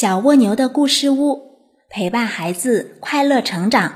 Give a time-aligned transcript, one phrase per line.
[0.00, 1.58] 小蜗牛的故事屋，
[1.90, 3.92] 陪伴孩子快乐成长。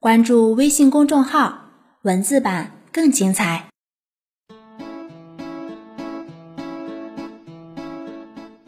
[0.00, 1.66] 关注微信公众号，
[2.02, 3.68] 文字版更精彩。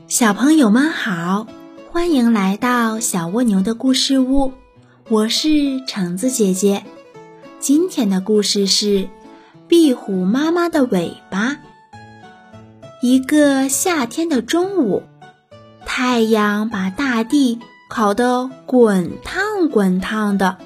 [0.07, 1.49] 小朋友们好，
[1.91, 4.53] 欢迎来到小蜗牛的故事屋，
[5.09, 6.85] 我是橙子姐姐。
[7.59, 9.09] 今天的故事是
[9.67, 11.57] 壁虎妈妈的尾巴。
[13.03, 15.03] 一个夏天的中午。
[15.95, 17.61] 太阳把大地
[17.91, 20.57] 烤得滚烫滚烫的，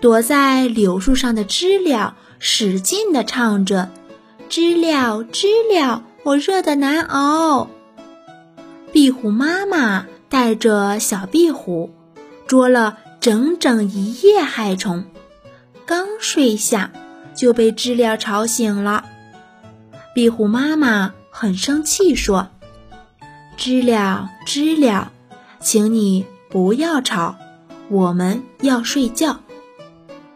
[0.00, 3.90] 躲在柳树上的知了使劲地唱着
[4.50, 7.68] ：“知了，知了，我热得难熬。”
[8.92, 11.94] 壁虎妈妈带着小壁虎
[12.48, 15.04] 捉了整整一夜害虫，
[15.86, 16.90] 刚睡下
[17.36, 19.04] 就被知了吵醒了。
[20.12, 22.48] 壁虎妈妈很生气，说。
[23.56, 25.12] 知了，知了，
[25.60, 27.36] 请你不要吵，
[27.88, 29.40] 我们要睡觉。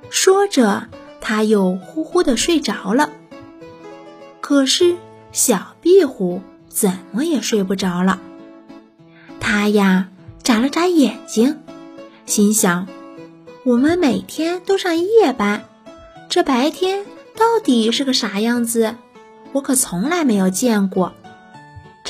[0.08, 0.88] 说着，
[1.20, 3.10] 他又呼呼的睡着了。
[4.40, 4.96] 可是
[5.32, 8.18] 小壁虎怎么也睡不着了。
[9.40, 10.08] 它呀，
[10.42, 11.58] 眨了眨眼睛，
[12.24, 12.86] 心想：
[13.64, 15.64] 我们每天都上夜班，
[16.30, 17.04] 这白天
[17.36, 18.94] 到底是个啥样子？
[19.52, 21.12] 我可从来没有见过。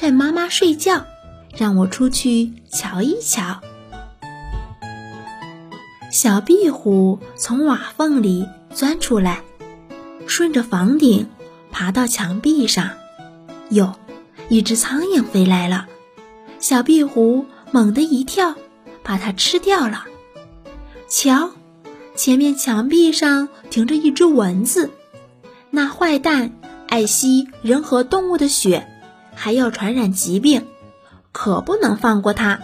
[0.00, 1.04] 趁妈妈睡觉，
[1.56, 3.60] 让我出去瞧一瞧。
[6.12, 9.42] 小壁虎从瓦缝里钻出来，
[10.28, 11.28] 顺着房顶
[11.72, 12.90] 爬到墙壁上。
[13.70, 13.92] 哟，
[14.48, 15.88] 一只苍蝇飞来了！
[16.60, 18.54] 小壁虎猛地一跳，
[19.02, 20.04] 把它吃掉了。
[21.08, 21.50] 瞧，
[22.14, 24.92] 前面墙壁上停着一只蚊子，
[25.70, 26.52] 那坏蛋
[26.86, 28.86] 爱吸人和动物的血。
[29.40, 30.66] 还要传染疾病，
[31.30, 32.58] 可不能放过它。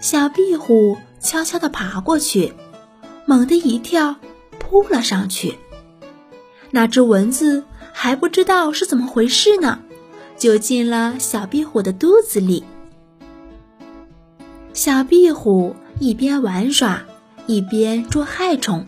[0.00, 2.52] 小壁虎悄悄地爬过去，
[3.26, 4.16] 猛地一跳，
[4.58, 5.56] 扑了上去。
[6.72, 7.62] 那只蚊子
[7.92, 9.78] 还不知道是怎么回事呢，
[10.36, 12.64] 就进了小壁虎的肚子里。
[14.72, 17.00] 小壁虎一边玩耍，
[17.46, 18.84] 一边捉害虫，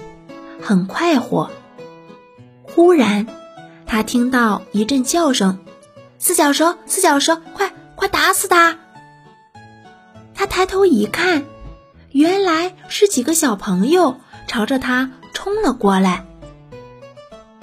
[0.60, 1.48] 很快活。
[2.64, 3.24] 忽然，
[3.86, 5.56] 它听到一阵叫声。
[6.26, 8.78] 四脚蛇，四脚蛇，快快打死它！
[10.34, 11.44] 他抬头一看，
[12.12, 14.16] 原来是几个小朋友
[14.48, 16.24] 朝着他冲了过来。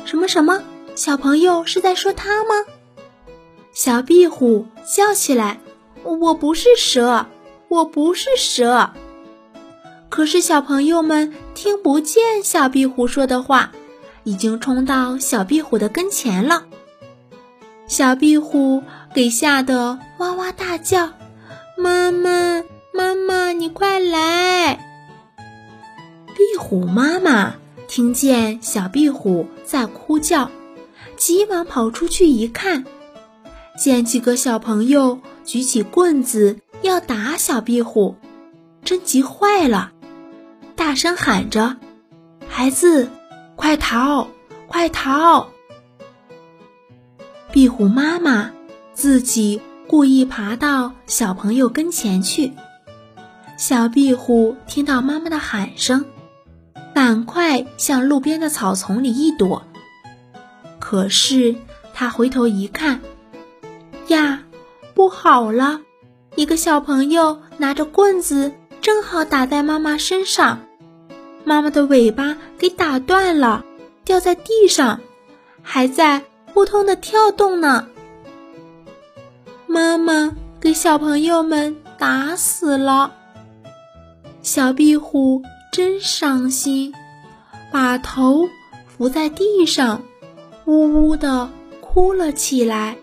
[0.06, 0.62] 什么什么？
[0.94, 2.54] 小朋友是在说他吗？
[3.74, 5.60] 小壁虎叫起来
[6.06, 7.26] ：“我不是蛇，
[7.68, 8.92] 我不是蛇。”
[10.08, 13.72] 可是小朋友们听不见小壁虎说的话，
[14.24, 16.66] 已经冲到小壁虎的跟前了。
[17.92, 18.82] 小壁虎
[19.14, 21.10] 给吓得哇哇大叫
[21.78, 22.64] ：“妈妈，
[22.94, 24.76] 妈妈，你快来！”
[26.34, 27.56] 壁虎妈妈
[27.90, 30.50] 听见小壁虎在哭叫，
[31.18, 32.86] 急忙跑出去一看，
[33.78, 38.16] 见几个小朋友举起棍子要打小壁虎，
[38.86, 39.92] 真急坏了，
[40.78, 41.76] 大声喊着
[42.48, 43.10] ：“孩子，
[43.58, 44.30] 快逃，
[44.70, 45.50] 快逃！”
[47.52, 48.52] 壁虎妈妈
[48.94, 52.54] 自己故意爬到小朋友跟前去。
[53.58, 56.06] 小壁虎听到妈妈的喊声，
[56.96, 59.64] 赶快向路边的草丛里一躲。
[60.80, 61.56] 可是
[61.94, 63.02] 他回头一看，
[64.08, 64.44] 呀，
[64.94, 65.82] 不好了！
[66.36, 70.62] 一个小朋友拿着棍子，正好打在妈妈身上，
[71.44, 73.66] 妈妈的尾巴给打断了，
[74.06, 75.02] 掉在地上，
[75.62, 76.24] 还在。
[76.54, 77.88] 扑通的跳动呢！
[79.68, 83.14] 妈妈给小朋友们打死了。
[84.42, 85.42] 小壁虎
[85.72, 86.94] 真伤心，
[87.72, 88.50] 把头
[88.86, 90.02] 伏在地上，
[90.66, 92.98] 呜呜的哭了起来。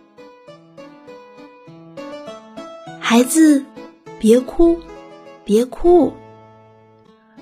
[3.00, 3.65] 孩子，
[4.18, 4.78] 别哭，
[5.45, 6.12] 别哭。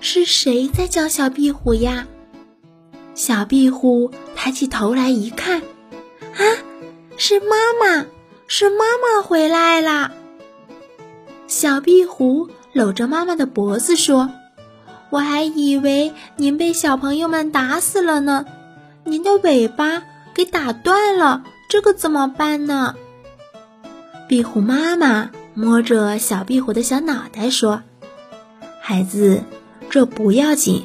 [0.00, 2.06] 是谁在叫小壁虎呀？
[3.14, 5.62] 小壁虎抬起头来一看。
[6.36, 6.42] 啊，
[7.16, 8.06] 是妈妈，
[8.46, 10.10] 是妈妈回来啦！
[11.46, 14.30] 小壁虎搂着妈妈的脖子说
[15.08, 18.44] ：“我还以为您被小朋友们打死了呢，
[19.04, 20.02] 您的尾巴
[20.34, 22.94] 给打断了，这可怎么办呢？”
[24.28, 27.82] 壁虎妈妈摸着小壁虎的小脑袋说
[28.82, 29.42] ：“孩子，
[29.88, 30.84] 这不要紧，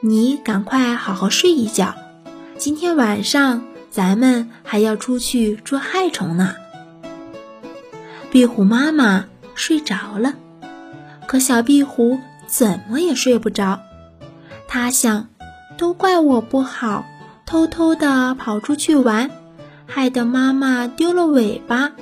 [0.00, 1.94] 你赶快好好睡一觉，
[2.58, 6.56] 今天晚上。”咱们还要出去捉害虫呢。
[8.30, 10.34] 壁虎妈妈睡着了。
[11.28, 13.80] 可小壁虎怎么也睡不着，
[14.66, 15.28] 他想，
[15.76, 17.04] 都怪我不好，
[17.46, 19.30] 偷偷的跑出去玩，
[19.86, 21.92] 害得妈妈丢了尾巴。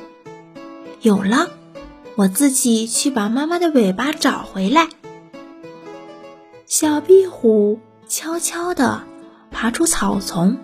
[1.00, 1.50] 有了，
[2.14, 4.88] 我自己去把妈妈的尾巴找回来。
[6.66, 9.02] 小壁虎悄悄地
[9.50, 10.56] 爬出草丛，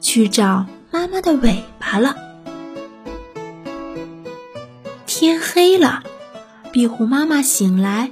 [0.00, 2.16] 去找妈妈的尾巴了。
[5.06, 6.02] 天黑了，
[6.72, 8.10] 壁虎妈妈醒来，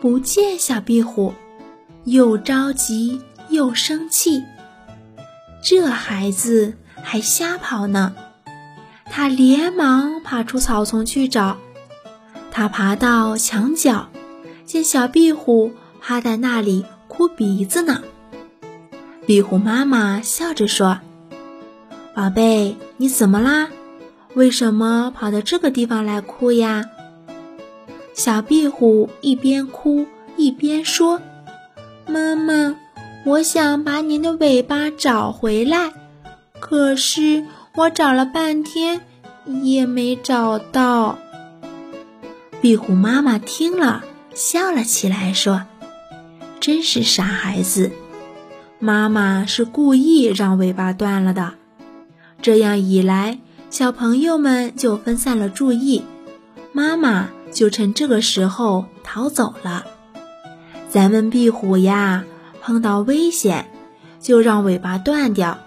[0.00, 1.34] 不见小壁虎，
[2.04, 4.42] 又着急又生气。
[5.62, 8.14] 这孩子还瞎跑呢！
[9.06, 11.58] 他连忙爬出草丛去找。
[12.50, 14.08] 他爬到墙角，
[14.66, 18.02] 见小壁虎趴在那里哭鼻子呢。
[19.26, 21.00] 壁虎妈妈笑着说
[22.14, 23.68] ：“宝贝，你怎么啦？
[24.34, 26.84] 为什么跑到这个地方来哭呀？”
[28.14, 30.06] 小壁虎一边哭
[30.36, 31.20] 一边说
[32.06, 32.76] ：“妈妈，
[33.24, 35.92] 我想把您的尾巴找回来，
[36.60, 37.44] 可是……”
[37.74, 39.00] 我找了半天，
[39.62, 41.18] 也没找到。
[42.60, 44.04] 壁虎妈妈听了，
[44.34, 45.62] 笑了起来，说
[46.60, 47.90] ：“真是傻孩子，
[48.78, 51.54] 妈妈是故意让尾巴断了的。
[52.42, 53.38] 这样一来，
[53.70, 56.04] 小朋友们就分散了注意，
[56.72, 59.84] 妈妈就趁这个时候逃走了。
[60.88, 62.24] 咱们壁虎呀，
[62.60, 63.70] 碰到危险
[64.20, 65.58] 就让尾巴断掉。”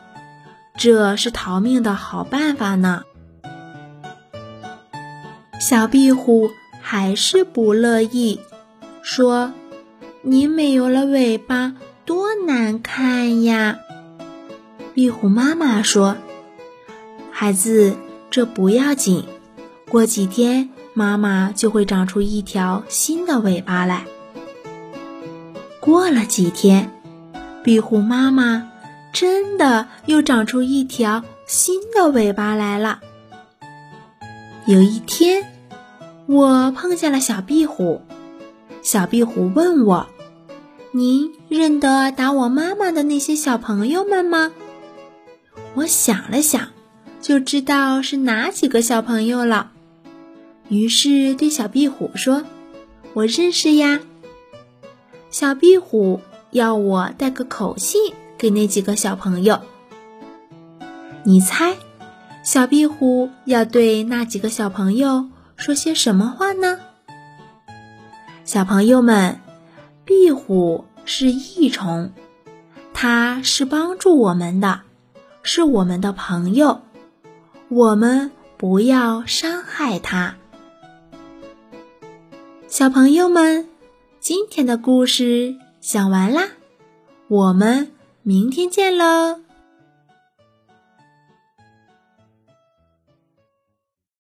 [0.78, 3.04] 这是逃命的好办法呢。
[5.62, 6.52] 小壁虎
[6.82, 8.42] 还是不乐意，
[9.02, 9.54] 说
[10.22, 13.80] ：“你没有了尾巴，多难看呀！”
[14.94, 16.18] 壁虎妈妈说
[17.38, 17.98] ：“孩子，
[18.32, 19.26] 这不要紧，
[19.90, 24.06] 过几天妈妈就会长出一条新的尾巴来。”
[25.82, 26.90] 过了几天，
[27.62, 28.72] 壁虎妈妈。
[29.12, 33.00] 真的又长出一条新的尾巴来了。
[34.66, 35.46] 有一天，
[36.28, 38.02] 我碰见了小壁虎。
[38.82, 40.08] 小壁虎问我
[40.92, 44.52] ：“您认得打我妈妈的那些小朋友们吗？”
[45.76, 46.68] 我想了想，
[47.26, 49.72] 就知道是哪几个小朋友了。
[50.70, 52.44] 于是对小壁虎说
[53.16, 54.00] ：“我认识呀。”
[55.32, 58.14] 小壁虎要我带个口信。
[58.38, 59.62] 给那几个小朋友，
[61.24, 61.78] 你猜，
[62.44, 66.80] 小壁虎要对那几个小朋友说些什么话呢？
[68.44, 69.40] 小朋友们，
[70.04, 72.12] 壁虎是益虫，
[72.94, 74.82] 它是帮助我们的，
[75.42, 76.82] 是我们的朋友，
[77.70, 80.36] 我们不要伤害它。
[82.68, 83.68] 小朋友们，
[84.20, 86.50] 今天的故事讲完啦，
[87.28, 87.92] 我们。
[88.28, 89.45] 明天见喽。